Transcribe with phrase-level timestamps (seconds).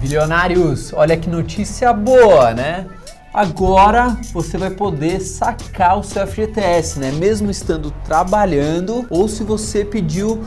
[0.00, 2.86] Bilionários, olha que notícia boa, né?
[3.34, 7.10] Agora você vai poder sacar o seu FGTS, né?
[7.12, 10.42] Mesmo estando trabalhando ou se você pediu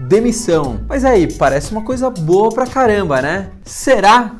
[0.00, 0.80] demissão.
[0.88, 3.50] Mas aí, parece uma coisa boa pra caramba, né?
[3.64, 4.32] Será?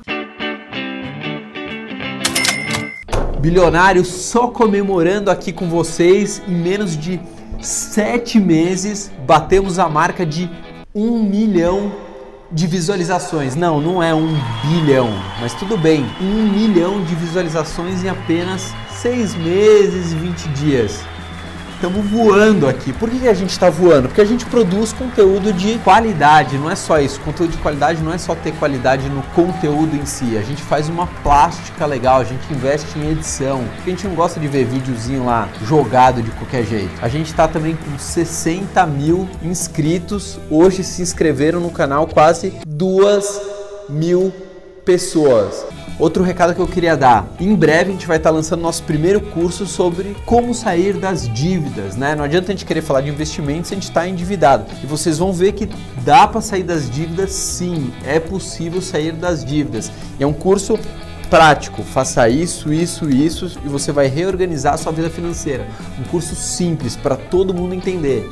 [3.39, 7.21] Bilionário só comemorando aqui com vocês em menos de
[7.61, 10.51] sete meses batemos a marca de
[10.93, 12.08] um milhão
[12.51, 13.55] de visualizações.
[13.55, 14.29] Não, não é um
[14.63, 15.11] bilhão,
[15.41, 16.07] mas tudo bem.
[16.21, 21.01] Um milhão de visualizações em apenas seis meses e 20 dias.
[21.79, 22.93] Estamos voando aqui.
[22.93, 24.09] Por que a gente está voando?
[24.09, 27.21] Porque a gente produz conteúdo de qualidade, não é só isso.
[27.21, 30.37] Conteúdo de qualidade não é só ter qualidade no conteúdo em si.
[30.37, 33.65] A gente faz uma plástica legal, a gente investe em edição.
[33.81, 36.91] A gente não gosta de ver videozinho lá jogado de qualquer jeito.
[37.01, 40.37] A gente está também com 60 mil inscritos.
[40.51, 43.41] Hoje se inscreveram no canal quase 2
[43.89, 44.33] mil
[44.85, 45.65] pessoas.
[45.99, 49.21] Outro recado que eu queria dar: em breve a gente vai estar lançando nosso primeiro
[49.21, 52.15] curso sobre como sair das dívidas, né?
[52.15, 54.67] Não adianta a gente querer falar de investimentos se a gente está endividado.
[54.83, 55.69] E vocês vão ver que
[56.05, 59.91] dá para sair das dívidas, sim, é possível sair das dívidas.
[60.21, 60.79] E é um curso
[61.29, 65.67] prático, faça isso, isso, isso e você vai reorganizar a sua vida financeira.
[65.99, 68.29] Um curso simples para todo mundo entender.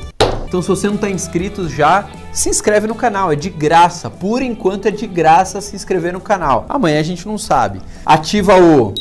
[0.46, 4.10] Então, se você não está inscrito já, se inscreve no canal, é de graça.
[4.10, 6.66] Por enquanto é de graça se inscrever no canal.
[6.68, 7.80] Amanhã a gente não sabe.
[8.04, 8.92] Ativa o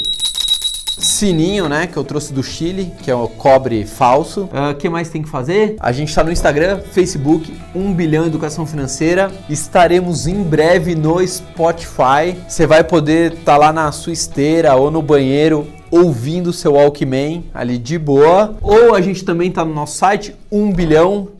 [0.98, 4.50] sininho, né, que eu trouxe do Chile, que é o cobre falso.
[4.54, 5.76] O uh, que mais tem que fazer?
[5.82, 9.30] A gente está no Instagram, Facebook, 1 bilhão educação financeira.
[9.50, 12.38] Estaremos em breve no Spotify.
[12.48, 16.74] Você vai poder estar tá lá na sua esteira ou no banheiro ouvindo o seu
[16.74, 18.56] Walkman ali de boa.
[18.62, 21.36] Ou a gente também está no nosso site 1 bilhão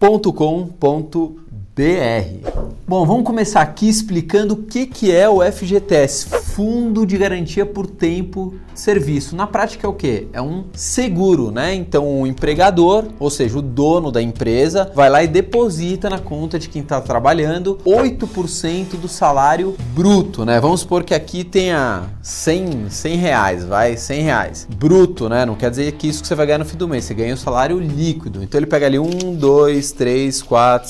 [0.00, 1.45] www.com.br
[1.76, 2.66] www.fgts.com.br.
[2.88, 7.86] Bom, vamos começar aqui explicando o que, que é o FGTS, Fundo de Garantia por
[7.86, 9.34] Tempo de Serviço.
[9.34, 10.28] Na prática é o que?
[10.32, 11.74] É um seguro, né?
[11.74, 16.58] Então o empregador, ou seja, o dono da empresa, vai lá e deposita na conta
[16.58, 20.60] de quem está trabalhando 8% do salário bruto, né?
[20.60, 24.68] Vamos supor que aqui tenha 100, 100 reais, vai, 100 reais.
[24.78, 25.44] Bruto, né?
[25.44, 27.34] Não quer dizer que isso que você vai ganhar no fim do mês, você ganha
[27.34, 28.42] o salário líquido.
[28.42, 30.88] Então ele pega ali 1, 2, 3, 4,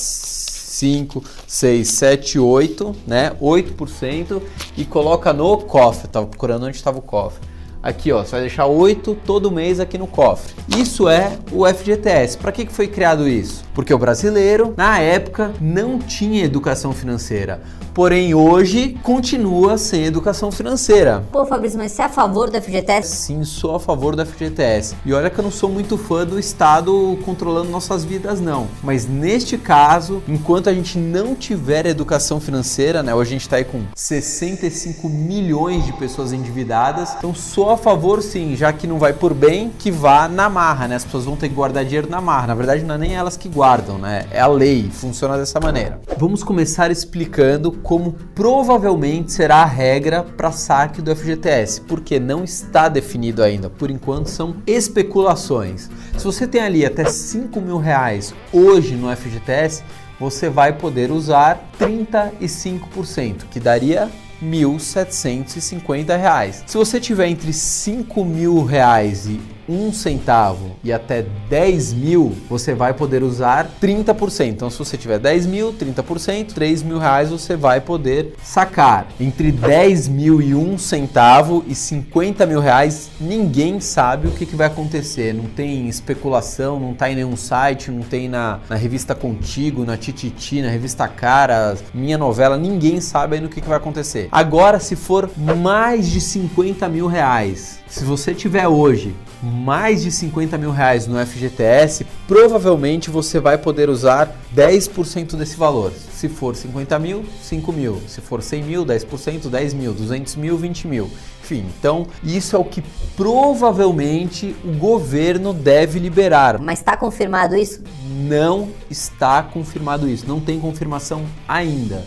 [0.76, 3.32] 5, 6, 7, 8, né?
[3.40, 4.42] 8%
[4.76, 6.08] e coloca no cofre.
[6.08, 7.46] Tava procurando onde estava o cofre.
[7.82, 10.54] Aqui, ó, você vai deixar 8 todo mês aqui no cofre.
[10.76, 12.36] Isso é o FGTS.
[12.36, 13.64] Para que foi criado isso?
[13.72, 17.62] Porque o brasileiro, na época, não tinha educação financeira
[17.96, 21.24] porém hoje continua sem educação financeira.
[21.32, 23.16] Pô, Fabrício, mas você é a favor do FGTS?
[23.16, 24.94] Sim, sou a favor do FGTS.
[25.02, 28.68] E olha que eu não sou muito fã do Estado controlando nossas vidas, não.
[28.82, 33.14] Mas neste caso, enquanto a gente não tiver educação financeira, né?
[33.14, 37.14] Hoje a gente está aí com 65 milhões de pessoas endividadas.
[37.16, 40.86] Então sou a favor, sim, já que não vai por bem, que vá na marra,
[40.86, 40.96] né?
[40.96, 42.48] As pessoas vão ter que guardar dinheiro na marra.
[42.48, 44.26] Na verdade, não é nem elas que guardam, né?
[44.30, 45.98] É a lei, funciona dessa maneira.
[46.18, 52.88] Vamos começar explicando como provavelmente será a regra para saque do FGTS, porque não está
[52.88, 53.70] definido ainda.
[53.70, 55.88] Por enquanto são especulações.
[56.18, 59.84] Se você tem ali até 5 mil reais hoje no FGTS,
[60.18, 64.10] você vai poder usar 35%, que daria
[64.40, 66.64] R$ 1.750.
[66.66, 72.74] Se você tiver entre 5 mil reais e um centavo e até 10 mil, você
[72.74, 74.48] vai poder usar 30%.
[74.48, 79.08] Então, se você tiver 10 mil, 30%, 3 mil reais você vai poder sacar.
[79.20, 84.56] Entre 10 mil e um centavo e 50 mil reais, ninguém sabe o que, que
[84.56, 85.34] vai acontecer.
[85.34, 89.96] Não tem especulação, não está em nenhum site, não tem na, na revista Contigo, na
[89.96, 94.28] Tititi, na revista Cara, minha novela, ninguém sabe ainda o que, que vai acontecer.
[94.30, 100.58] Agora, se for mais de 50 mil reais, se você tiver hoje mais de 50
[100.58, 105.92] mil reais no FGTS, provavelmente você vai poder usar 10% desse valor.
[105.92, 108.02] Se for 50 mil, 5 mil.
[108.08, 109.92] Se for 100 mil, 10%, 10 mil.
[109.92, 111.10] 200 mil, 20 mil.
[111.42, 112.82] Enfim, então isso é o que
[113.16, 116.58] provavelmente o governo deve liberar.
[116.58, 117.84] Mas está confirmado isso?
[118.18, 120.26] Não está confirmado isso.
[120.26, 122.04] Não tem confirmação ainda.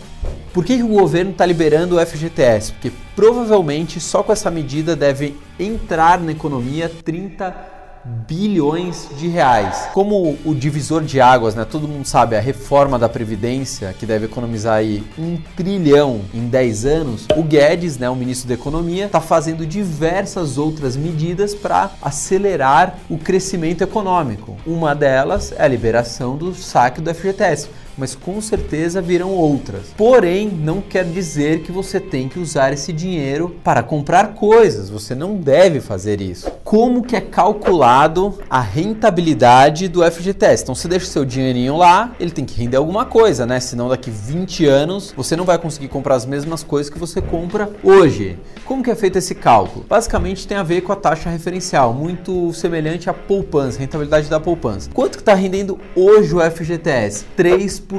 [0.52, 2.72] Por que, que o governo está liberando o FGTS?
[2.72, 7.70] Porque provavelmente só com essa medida deve entrar na economia 30
[8.04, 9.88] bilhões de reais.
[9.92, 11.64] Como o divisor de águas, né?
[11.64, 16.86] Todo mundo sabe a reforma da previdência que deve economizar aí um trilhão em 10
[16.86, 17.26] anos.
[17.36, 23.18] O Guedes, né, o ministro da Economia, está fazendo diversas outras medidas para acelerar o
[23.18, 24.56] crescimento econômico.
[24.66, 27.68] Uma delas é a liberação do saque do FGTS
[28.00, 29.88] mas com certeza virão outras.
[29.94, 34.88] Porém, não quer dizer que você tem que usar esse dinheiro para comprar coisas.
[34.88, 36.50] Você não deve fazer isso.
[36.64, 40.62] Como que é calculado a rentabilidade do FGTS?
[40.62, 43.60] Então, você deixa seu dinheirinho lá, ele tem que render alguma coisa, né?
[43.60, 47.70] Senão daqui 20 anos você não vai conseguir comprar as mesmas coisas que você compra
[47.82, 48.38] hoje.
[48.64, 49.84] Como que é feito esse cálculo?
[49.86, 54.88] Basicamente tem a ver com a taxa referencial, muito semelhante à poupança, rentabilidade da poupança.
[54.94, 57.26] Quanto que está rendendo hoje o FGTS?
[57.36, 57.89] 3%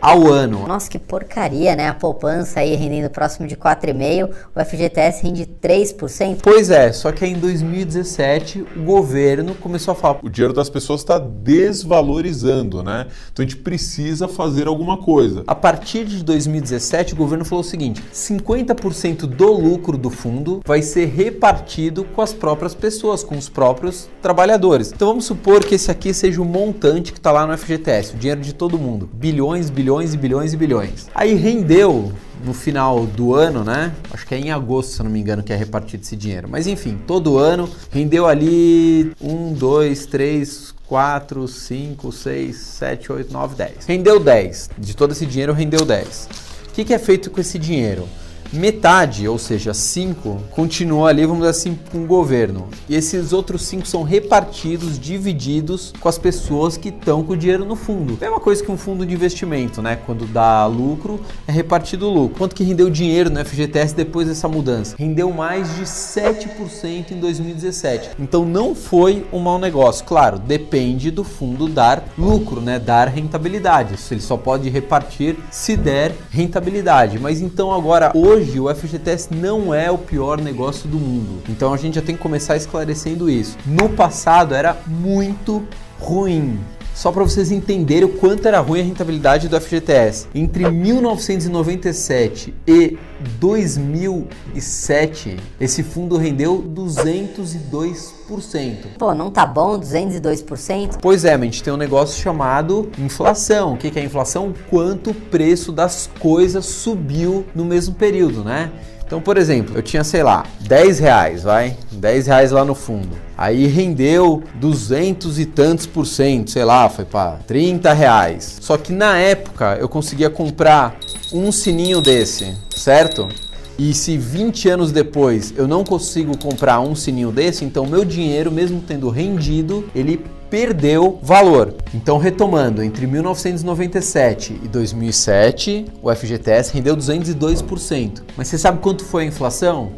[0.00, 0.66] ao ano.
[0.66, 1.88] Nossa, que porcaria, né?
[1.88, 6.38] A poupança aí rendendo próximo de 4,5%, o FGTS rende 3%.
[6.42, 10.68] Pois é, só que aí em 2017 o governo começou a falar: o dinheiro das
[10.68, 13.06] pessoas está desvalorizando, né?
[13.32, 15.44] Então a gente precisa fazer alguma coisa.
[15.46, 20.82] A partir de 2017, o governo falou o seguinte: 50% do lucro do fundo vai
[20.82, 24.92] ser repartido com as próprias pessoas, com os próprios trabalhadores.
[24.92, 28.18] Então vamos supor que esse aqui seja o montante que está lá no FGTS, o
[28.18, 29.03] dinheiro de todo mundo.
[29.12, 31.08] Bilhões, bilhões e bilhões e bilhões.
[31.14, 32.12] Aí rendeu
[32.44, 33.92] no final do ano, né?
[34.12, 36.48] Acho que é em agosto, se não me engano, que é repartido esse dinheiro.
[36.50, 43.54] Mas enfim, todo ano rendeu ali um, dois, três, 4, 5, 6, 7, 8, 9,
[43.56, 43.86] 10.
[43.86, 44.70] Rendeu 10.
[44.78, 46.28] De todo esse dinheiro, rendeu 10.
[46.68, 48.06] O que, que é feito com esse dinheiro?
[48.54, 52.68] Metade, ou seja, 5, continua ali, vamos dizer assim, com o governo.
[52.88, 57.64] E esses outros 5 são repartidos, divididos com as pessoas que estão com o dinheiro
[57.64, 58.16] no fundo.
[58.20, 59.98] Mesma coisa que um fundo de investimento, né?
[60.06, 62.38] Quando dá lucro, é repartido o lucro.
[62.38, 64.94] Quanto que rendeu dinheiro no FGTS depois dessa mudança?
[64.98, 68.10] Rendeu mais de 7% em 2017.
[68.18, 70.04] Então não foi um mau negócio.
[70.04, 72.78] Claro, depende do fundo dar lucro, né?
[72.78, 73.96] Dar rentabilidade.
[74.10, 77.18] Ele só pode repartir se der rentabilidade.
[77.18, 81.42] Mas então agora, hoje, hoje o FGTS não é o pior negócio do mundo.
[81.48, 83.56] Então a gente já tem que começar esclarecendo isso.
[83.66, 85.66] No passado era muito
[85.98, 86.60] ruim.
[86.94, 90.28] Só para vocês entenderem o quanto era ruim a rentabilidade do FGTS.
[90.32, 92.96] Entre 1997 e
[93.40, 98.96] 2007, esse fundo rendeu 202%.
[98.96, 100.98] Pô, não tá bom 202%?
[101.02, 103.74] Pois é, a gente tem um negócio chamado inflação.
[103.74, 104.54] O que é inflação?
[104.70, 108.70] Quanto o preço das coisas subiu no mesmo período, né?
[109.06, 111.76] Então, por exemplo, eu tinha, sei lá, 10 reais, vai?
[111.92, 113.10] 10 reais lá no fundo.
[113.36, 118.58] Aí rendeu 200 e tantos por cento, sei lá, foi para 30 reais.
[118.60, 120.96] Só que na época eu conseguia comprar
[121.32, 123.28] um sininho desse, certo?
[123.76, 128.52] E se 20 anos depois eu não consigo comprar um sininho desse, então meu dinheiro,
[128.52, 130.24] mesmo tendo rendido, ele
[130.54, 131.74] perdeu valor.
[131.92, 138.22] Então, retomando, entre 1997 e 2007, o FGTS rendeu 202%.
[138.36, 139.90] Mas você sabe quanto foi a inflação?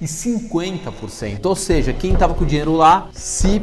[0.00, 1.44] 250%.
[1.44, 3.60] Ou seja, quem estava com o dinheiro lá se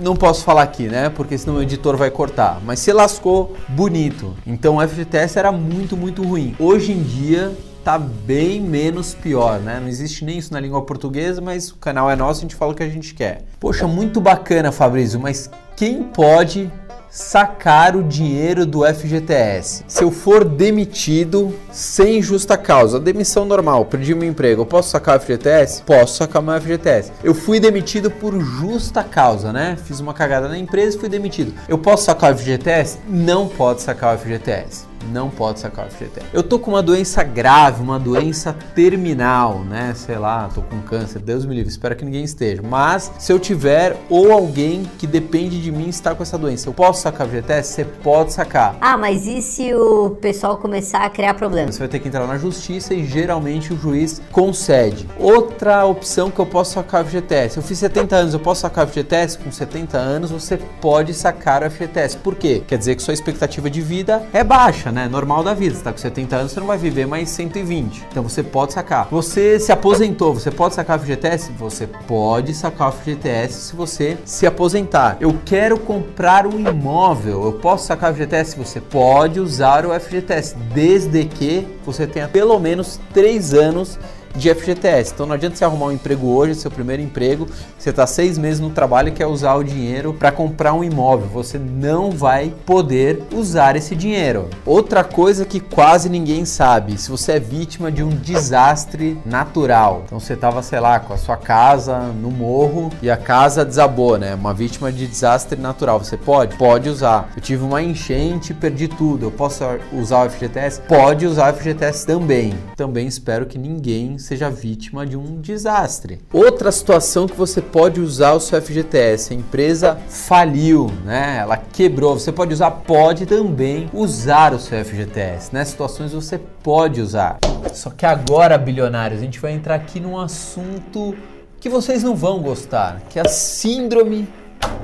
[0.00, 1.08] não posso falar aqui, né?
[1.08, 2.60] Porque senão o editor vai cortar.
[2.64, 4.36] Mas se lascou bonito.
[4.46, 6.54] Então o FGTS era muito, muito ruim.
[6.60, 7.52] Hoje em dia
[7.86, 9.78] tá bem menos pior, né?
[9.78, 12.72] Não existe nem isso na língua portuguesa, mas o canal é nosso, a gente fala
[12.72, 13.44] o que a gente quer.
[13.60, 16.68] Poxa, muito bacana, Fabrício, mas quem pode
[17.08, 19.84] sacar o dinheiro do FGTS.
[19.86, 25.18] Se eu for demitido sem justa causa, demissão normal, perdi meu emprego, eu posso sacar
[25.18, 25.82] o FGTS?
[25.82, 27.12] Posso sacar meu FGTS.
[27.22, 29.78] Eu fui demitido por justa causa, né?
[29.84, 31.54] Fiz uma cagada na empresa e fui demitido.
[31.68, 32.98] Eu posso sacar o FGTS?
[33.08, 36.26] Não pode sacar o FGTS não pode sacar o FGTS.
[36.32, 39.92] Eu tô com uma doença grave, uma doença terminal, né?
[39.94, 42.62] Sei lá, tô com câncer, Deus me livre, espero que ninguém esteja.
[42.62, 46.72] Mas se eu tiver ou alguém que depende de mim está com essa doença, eu
[46.72, 47.72] posso sacar o FGTS?
[47.72, 48.76] Você pode sacar.
[48.80, 51.74] Ah, mas e se o pessoal começar a criar problemas?
[51.74, 55.08] Você vai ter que entrar na justiça e geralmente o juiz concede.
[55.18, 57.56] Outra opção que eu posso sacar o FGTS.
[57.56, 59.38] Eu fiz 70 anos, eu posso sacar o FGTS?
[59.38, 62.16] Com 70 anos você pode sacar o FGTS.
[62.18, 62.62] Por quê?
[62.66, 65.08] Quer dizer que sua expectativa de vida é baixa, né?
[65.08, 65.76] Normal da vida.
[65.76, 68.06] Você tá com 70 anos, você não vai viver mais 120.
[68.10, 69.06] Então você pode sacar.
[69.10, 71.52] Você se aposentou, você pode sacar o FGTS?
[71.52, 75.18] Você pode sacar o FGTS se você se aposentar.
[75.20, 78.56] Eu quero comprar um imóvel, eu posso sacar o FGTS?
[78.56, 83.98] Você pode usar o FGTS, desde que você tenha pelo menos 3 anos
[84.36, 85.12] de FGTS.
[85.12, 88.60] Então não adianta você arrumar um emprego hoje, seu primeiro emprego, você está seis meses
[88.60, 91.28] no trabalho e quer usar o dinheiro para comprar um imóvel.
[91.28, 94.48] Você não vai poder usar esse dinheiro.
[94.64, 100.02] Outra coisa que quase ninguém sabe, se você é vítima de um desastre natural.
[100.04, 104.18] Então você estava, sei lá, com a sua casa no morro e a casa desabou,
[104.18, 104.34] né?
[104.34, 105.98] Uma vítima de desastre natural.
[105.98, 106.56] Você pode?
[106.56, 107.30] Pode usar.
[107.36, 109.26] Eu tive uma enchente, perdi tudo.
[109.26, 110.82] Eu posso usar o FGTS?
[110.82, 112.54] Pode usar o FGTS também.
[112.76, 116.20] Também espero que ninguém seja vítima de um desastre.
[116.32, 121.38] Outra situação que você pode usar o seu FGTS, a empresa faliu, né?
[121.38, 122.18] Ela quebrou.
[122.18, 125.54] Você pode usar, pode também usar o seu FGTS.
[125.54, 127.38] Nessas situações você pode usar.
[127.72, 131.14] Só que agora, bilionários, a gente vai entrar aqui num assunto
[131.60, 134.26] que vocês não vão gostar, que é a síndrome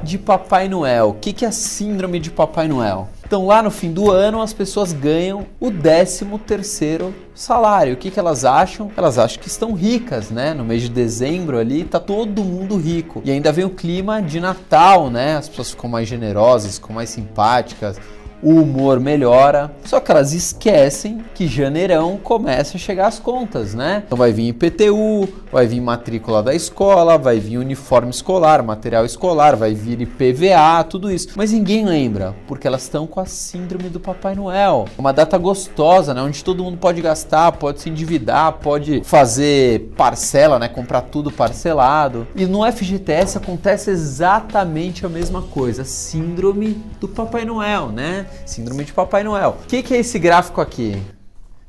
[0.02, 1.10] de Papai Noel.
[1.10, 3.08] O que é a síndrome de Papai Noel?
[3.24, 7.94] Então, lá no fim do ano, as pessoas ganham o 13 terceiro salário.
[7.94, 8.90] O que, que elas acham?
[8.94, 10.52] Elas acham que estão ricas, né?
[10.52, 13.22] No mês de dezembro ali, tá todo mundo rico.
[13.24, 15.36] E ainda vem o clima de Natal, né?
[15.36, 17.98] As pessoas ficam mais generosas, ficam mais simpáticas
[18.42, 19.72] o humor melhora.
[19.84, 24.02] Só que elas esquecem que janeirão começa a chegar as contas, né?
[24.04, 29.54] Então vai vir IPTU, vai vir matrícula da escola, vai vir uniforme escolar, material escolar,
[29.54, 31.28] vai vir IPVA, tudo isso.
[31.36, 34.86] Mas ninguém lembra, porque elas estão com a síndrome do Papai Noel.
[34.98, 36.22] Uma data gostosa, né?
[36.22, 40.68] Onde todo mundo pode gastar, pode se endividar, pode fazer parcela, né?
[40.68, 42.26] Comprar tudo parcelado.
[42.34, 48.26] E no FGTS acontece exatamente a mesma coisa, síndrome do Papai Noel, né?
[48.46, 49.56] Síndrome de Papai Noel.
[49.62, 51.00] O que, que é esse gráfico aqui?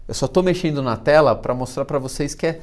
[0.08, 2.60] Eu só estou mexendo na tela para mostrar para vocês que é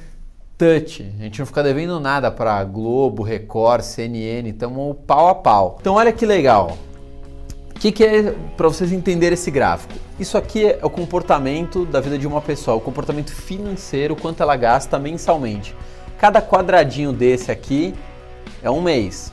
[0.59, 1.02] touch.
[1.19, 5.78] A gente não fica devendo nada para Globo, Record, CNN, estamos pau a pau.
[5.80, 6.76] Então olha que legal.
[7.71, 9.95] O que, que é para vocês entenderem esse gráfico?
[10.19, 14.54] Isso aqui é o comportamento da vida de uma pessoa, o comportamento financeiro, quanto ela
[14.54, 15.75] gasta mensalmente.
[16.19, 17.95] Cada quadradinho desse aqui
[18.62, 19.33] é um mês.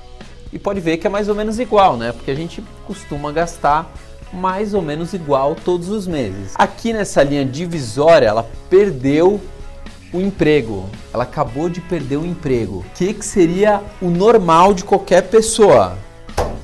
[0.54, 2.14] E pode ver que é mais ou menos igual, né?
[2.14, 3.92] Porque a gente costuma gastar
[4.32, 6.54] mais ou menos igual todos os meses.
[6.56, 9.40] Aqui nessa linha divisória, ela perdeu
[10.14, 10.90] o emprego.
[11.14, 12.80] Ela acabou de perder o emprego.
[12.80, 15.98] O que, que seria o normal de qualquer pessoa?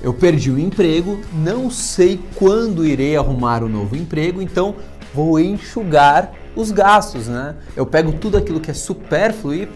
[0.01, 4.75] Eu perdi o emprego, não sei quando irei arrumar o um novo emprego, então
[5.13, 7.55] vou enxugar os gastos, né?
[7.75, 9.69] Eu pego tudo aquilo que é supérfluo e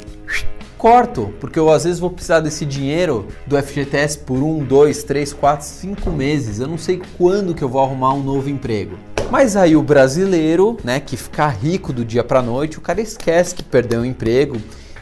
[0.78, 5.34] corto, porque eu às vezes vou precisar desse dinheiro do FGTS por um, dois, três,
[5.34, 6.60] quatro, cinco meses.
[6.60, 8.98] Eu não sei quando que eu vou arrumar um novo emprego.
[9.30, 13.54] Mas aí o brasileiro, né, que ficar rico do dia para noite, o cara esquece
[13.54, 14.56] que perdeu o emprego,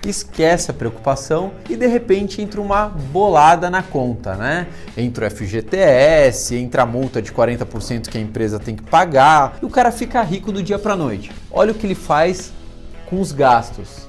[0.03, 4.67] esquece a preocupação e de repente entra uma bolada na conta, né?
[4.97, 9.65] Entra o FGTS, entra a multa de 40% que a empresa tem que pagar e
[9.65, 11.31] o cara fica rico do dia para noite.
[11.51, 12.51] Olha o que ele faz
[13.07, 14.07] com os gastos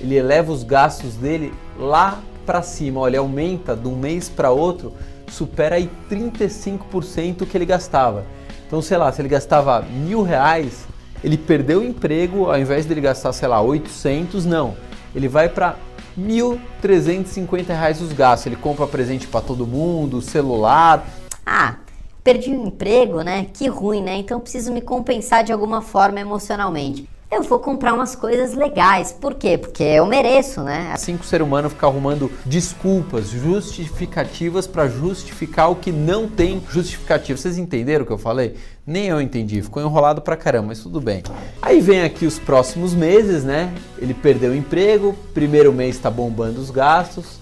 [0.00, 3.00] ele eleva os gastos dele lá para cima.
[3.00, 4.92] Olha, aumenta de um mês para outro,
[5.28, 8.24] supera aí 35% que ele gastava.
[8.66, 10.86] Então, sei lá, se ele gastava mil reais,
[11.22, 14.76] ele perdeu o emprego, ao invés de ele gastar, sei lá, 800, não.
[15.14, 15.76] Ele vai para
[16.18, 18.46] 1.350 reais os gastos.
[18.46, 21.06] Ele compra presente para todo mundo, celular.
[21.44, 21.76] Ah,
[22.22, 23.46] perdi o emprego, né?
[23.52, 24.16] Que ruim, né?
[24.16, 29.12] Então preciso me compensar de alguma forma emocionalmente eu vou comprar umas coisas legais.
[29.12, 29.58] Por quê?
[29.58, 30.90] Porque eu mereço, né?
[30.92, 36.62] Assim que o ser humano fica arrumando desculpas, justificativas para justificar o que não tem
[36.70, 37.36] justificativa.
[37.36, 38.54] Vocês entenderam o que eu falei?
[38.86, 41.24] Nem eu entendi, ficou enrolado pra caramba, mas tudo bem.
[41.60, 43.74] Aí vem aqui os próximos meses, né?
[43.98, 47.40] Ele perdeu o emprego, primeiro mês está bombando os gastos,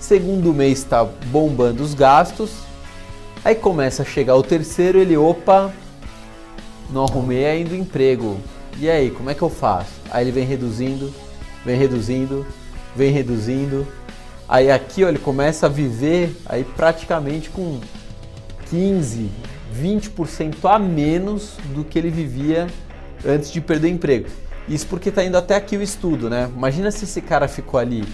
[0.00, 2.52] segundo mês está bombando os gastos,
[3.44, 5.70] aí começa a chegar o terceiro, ele, opa,
[6.88, 8.38] não arrumei ainda o emprego
[8.78, 9.92] e aí, como é que eu faço?
[10.10, 11.12] Aí ele vem reduzindo,
[11.64, 12.46] vem reduzindo,
[12.94, 13.86] vem reduzindo.
[14.48, 17.80] Aí aqui ó, ele começa a viver aí praticamente com
[18.70, 19.30] 15,
[19.74, 22.66] 20% a menos do que ele vivia
[23.26, 24.28] antes de perder emprego.
[24.68, 26.50] Isso porque está indo até aqui o estudo, né?
[26.54, 28.04] Imagina se esse cara ficou ali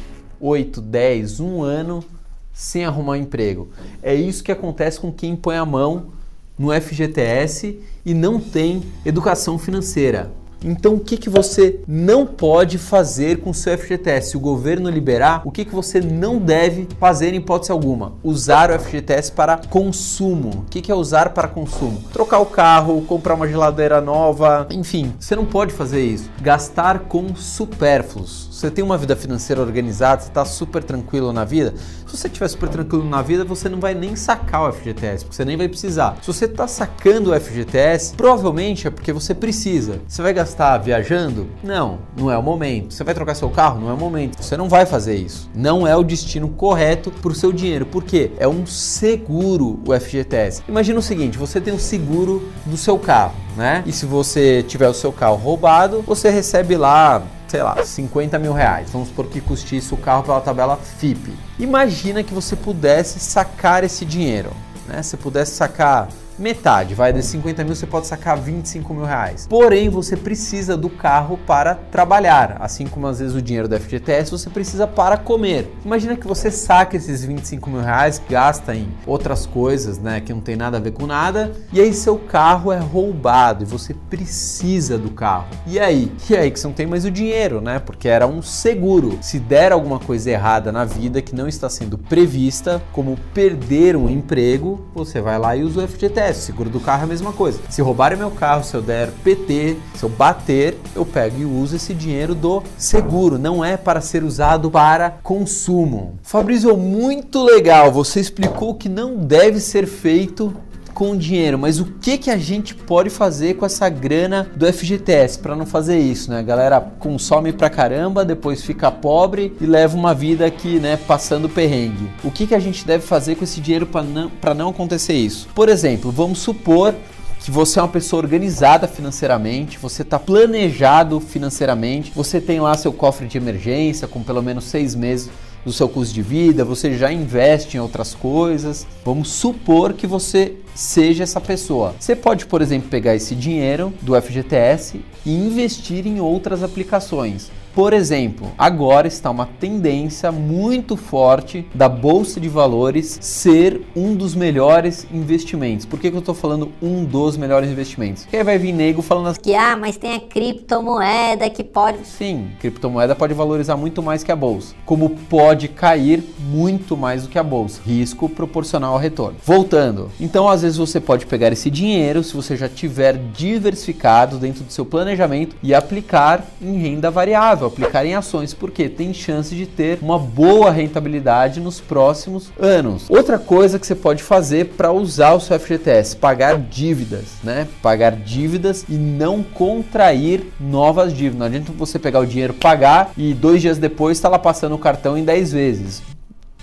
[0.40, 2.04] 8, 10, 1 ano
[2.52, 3.70] sem arrumar um emprego.
[4.02, 6.12] É isso que acontece com quem põe a mão
[6.58, 10.30] no FGTS e não tem educação financeira.
[10.64, 14.30] Então, o que, que você não pode fazer com o seu FGTS?
[14.30, 18.12] Se o governo liberar, o que, que você não deve fazer em hipótese alguma?
[18.22, 20.64] Usar o FGTS para consumo.
[20.66, 22.02] O que, que é usar para consumo?
[22.12, 26.30] Trocar o carro, comprar uma geladeira nova, enfim, você não pode fazer isso.
[26.40, 28.48] Gastar com supérfluos.
[28.50, 31.74] Você tem uma vida financeira organizada, você está super tranquilo na vida.
[32.12, 35.34] Se você estiver super tranquilo na vida, você não vai nem sacar o FGTS, porque
[35.34, 36.18] você nem vai precisar.
[36.20, 39.98] Se você está sacando o FGTS, provavelmente é porque você precisa.
[40.06, 41.48] Você vai gastar viajando?
[41.64, 42.92] Não, não é o momento.
[42.92, 43.80] Você vai trocar seu carro?
[43.80, 44.42] Não é o momento.
[44.42, 45.48] Você não vai fazer isso.
[45.54, 47.86] Não é o destino correto para o seu dinheiro.
[47.86, 48.30] Por quê?
[48.38, 50.62] É um seguro o FGTS.
[50.68, 53.82] Imagina o seguinte: você tem um seguro do seu carro, né?
[53.86, 58.54] E se você tiver o seu carro roubado, você recebe lá sei lá, 50 mil
[58.54, 58.88] reais.
[58.90, 61.34] Vamos supor que custe isso o carro pela tabela FIP.
[61.58, 64.50] Imagina que você pudesse sacar esse dinheiro,
[64.88, 65.02] né?
[65.02, 66.08] Você pudesse sacar
[66.42, 69.46] metade, vai desses 50 mil você pode sacar 25 mil reais.
[69.48, 74.30] Porém, você precisa do carro para trabalhar, assim como às vezes o dinheiro do FGTS
[74.30, 75.72] você precisa para comer.
[75.84, 80.40] Imagina que você saca esses 25 mil reais, gasta em outras coisas, né, que não
[80.40, 84.98] tem nada a ver com nada, e aí seu carro é roubado e você precisa
[84.98, 85.46] do carro.
[85.66, 86.12] E aí?
[86.28, 87.78] E aí que você não tem mais o dinheiro, né?
[87.78, 89.18] Porque era um seguro.
[89.20, 94.08] Se der alguma coisa errada na vida que não está sendo prevista, como perder um
[94.08, 96.31] emprego, você vai lá e usa o FGTS.
[96.38, 97.60] O seguro do carro é a mesma coisa.
[97.68, 101.76] Se roubarem meu carro, se eu der PT, se eu bater, eu pego e uso
[101.76, 103.38] esse dinheiro do seguro.
[103.38, 106.18] Não é para ser usado para consumo.
[106.22, 107.92] Fabrício, muito legal.
[107.92, 110.54] Você explicou que não deve ser feito
[110.92, 115.38] com dinheiro, mas o que que a gente pode fazer com essa grana do FGTS
[115.38, 116.38] para não fazer isso, né?
[116.38, 121.48] A galera consome pra caramba, depois fica pobre e leva uma vida aqui, né, passando
[121.48, 122.10] perrengue.
[122.22, 125.48] O que que a gente deve fazer com esse dinheiro para não, não acontecer isso?
[125.54, 126.94] Por exemplo, vamos supor
[127.42, 132.92] que você é uma pessoa organizada financeiramente, você está planejado financeiramente, você tem lá seu
[132.92, 135.28] cofre de emergência com pelo menos seis meses
[135.64, 138.86] do seu custo de vida, você já investe em outras coisas.
[139.04, 141.94] Vamos supor que você seja essa pessoa.
[141.98, 147.50] Você pode, por exemplo, pegar esse dinheiro do FGTS e investir em outras aplicações.
[147.74, 154.34] Por exemplo, agora está uma tendência muito forte da bolsa de valores ser um dos
[154.34, 155.86] melhores investimentos.
[155.86, 158.24] Por que, que eu estou falando um dos melhores investimentos?
[158.24, 162.06] Porque aí vai vir nego falando assim: Que ah, mas tem a criptomoeda que pode.
[162.06, 167.28] sim, criptomoeda pode valorizar muito mais que a bolsa, como pode cair muito mais do
[167.28, 167.80] que a bolsa.
[167.84, 169.36] Risco proporcional ao retorno.
[169.44, 174.62] Voltando, então às vezes você pode pegar esse dinheiro, se você já tiver diversificado dentro
[174.64, 179.66] do seu planejamento e aplicar em renda variável, aplicar em ações, porque tem chance de
[179.66, 183.08] ter uma boa rentabilidade nos próximos anos.
[183.08, 187.66] Outra coisa que você pode fazer para usar o seu FGTS, pagar dívidas, né?
[187.80, 191.38] Pagar dívidas e não contrair novas dívidas.
[191.38, 194.78] Não adianta você pegar o dinheiro, pagar e dois dias depois está lá passando o
[194.78, 196.02] cartão em 10 vezes.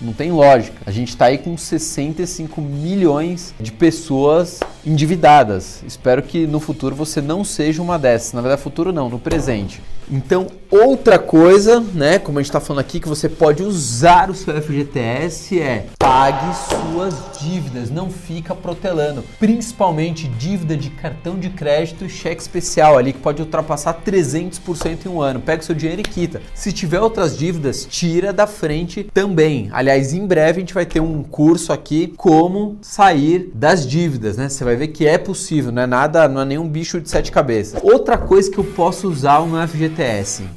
[0.01, 0.77] Não tem lógica.
[0.85, 5.83] A gente está aí com 65 milhões de pessoas endividadas.
[5.85, 8.31] Espero que no futuro você não seja uma dessas.
[8.31, 9.81] Na verdade, futuro não, no presente.
[10.11, 14.33] Então, outra coisa, né, como a gente está falando aqui, que você pode usar o
[14.33, 19.23] seu FGTS é pague suas dívidas, não fica protelando.
[19.39, 25.09] Principalmente dívida de cartão de crédito e cheque especial ali, que pode ultrapassar 300% em
[25.09, 25.39] um ano.
[25.39, 26.41] Pega o seu dinheiro e quita.
[26.55, 29.69] Se tiver outras dívidas, tira da frente também.
[29.71, 34.49] Aliás, em breve a gente vai ter um curso aqui como sair das dívidas, né?
[34.49, 37.31] Você vai ver que é possível, não é nada, não é nenhum bicho de sete
[37.31, 37.79] cabeças.
[37.83, 39.98] Outra coisa que eu posso usar o meu FGTS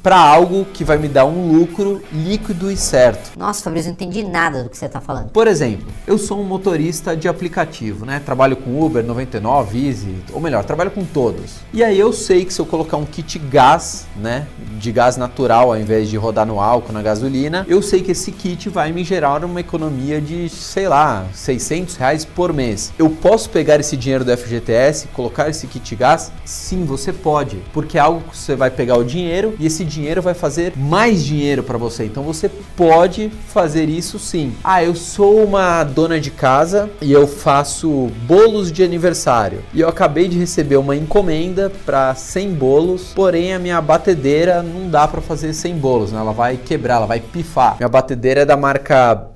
[0.01, 3.37] para algo que vai me dar um lucro líquido e certo.
[3.37, 5.31] Nossa, Fabrício, não entendi nada do que você tá falando.
[5.31, 8.21] Por exemplo, eu sou um motorista de aplicativo, né?
[8.23, 11.55] Trabalho com Uber, 99, Easy, ou melhor, trabalho com todos.
[11.73, 14.47] E aí eu sei que se eu colocar um kit gás, né,
[14.79, 18.31] de gás natural ao invés de rodar no álcool, na gasolina, eu sei que esse
[18.31, 22.93] kit vai me gerar uma economia de, sei lá, 600 reais por mês.
[22.97, 26.31] Eu posso pegar esse dinheiro do FGTS, colocar esse kit gás?
[26.45, 30.21] Sim, você pode, porque é algo que você vai pegar o dinheiro e esse dinheiro
[30.21, 32.05] vai fazer mais dinheiro para você.
[32.05, 34.53] Então você pode fazer isso sim.
[34.63, 39.63] Ah, eu sou uma dona de casa e eu faço bolos de aniversário.
[39.73, 44.89] E eu acabei de receber uma encomenda para 100 bolos, porém a minha batedeira não
[44.89, 46.19] dá para fazer 100 bolos, né?
[46.19, 47.77] Ela vai quebrar, ela vai pifar.
[47.77, 49.29] Minha batedeira é da marca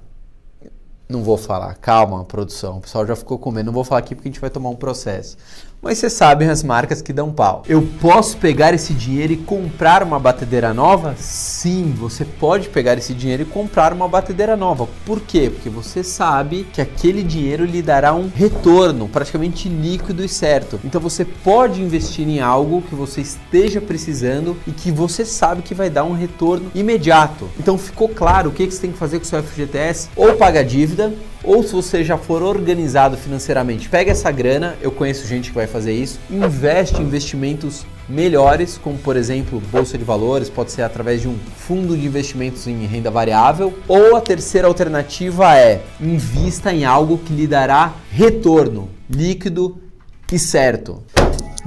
[1.10, 2.78] não vou falar, calma, produção.
[2.78, 3.68] O pessoal já ficou com medo.
[3.68, 5.38] Não vou falar aqui porque a gente vai tomar um processo
[5.82, 7.64] mas vocês sabem as marcas que dão pau.
[7.68, 11.16] Eu posso pegar esse dinheiro e comprar uma batedeira nova?
[11.18, 14.88] Sim, você pode pegar esse dinheiro e comprar uma batedeira nova.
[15.06, 15.50] Por quê?
[15.50, 20.80] Porque você sabe que aquele dinheiro lhe dará um retorno praticamente líquido e certo.
[20.84, 25.76] Então você pode investir em algo que você esteja precisando e que você sabe que
[25.76, 27.50] vai dar um retorno imediato.
[27.60, 30.10] Então ficou claro o que você tem que fazer com o seu FGTS?
[30.16, 31.14] Ou paga dívida,
[31.44, 35.68] ou se você já for organizado financeiramente, pega essa grana, eu conheço gente que vai
[35.68, 41.22] fazer isso, investe em investimentos melhores, como por exemplo bolsa de valores, pode ser através
[41.22, 46.86] de um fundo de investimentos em renda variável, ou a terceira alternativa é invista em
[46.86, 49.78] algo que lhe dará retorno líquido
[50.32, 51.04] e certo.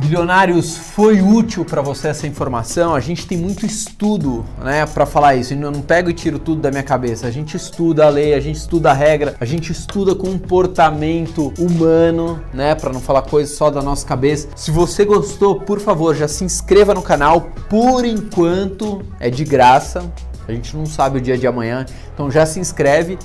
[0.00, 2.94] Bilionários, foi útil para você essa informação?
[2.94, 5.52] A gente tem muito estudo, né, para falar isso.
[5.52, 7.26] Eu não pego e tiro tudo da minha cabeça.
[7.26, 12.42] A gente estuda a lei, a gente estuda a regra, a gente estuda comportamento humano,
[12.54, 14.48] né, para não falar coisas só da nossa cabeça.
[14.56, 17.50] Se você gostou, por favor, já se inscreva no canal.
[17.68, 20.10] Por enquanto é de graça.
[20.48, 23.18] A gente não sabe o dia de amanhã, então já se inscreve,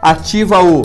[0.00, 0.82] ativa o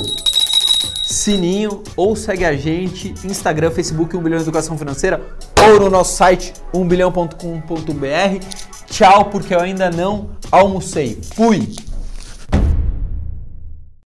[1.07, 5.21] sininho ou segue a gente Instagram, Facebook 1 bilhão educação financeira
[5.63, 8.45] ou no nosso site 1bilhão.com.br.
[8.87, 11.17] Tchau, porque eu ainda não almocei.
[11.33, 11.86] Fui!